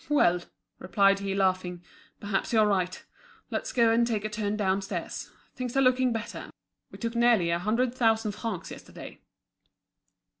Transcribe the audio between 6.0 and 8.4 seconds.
better, we took nearly a hundred thousand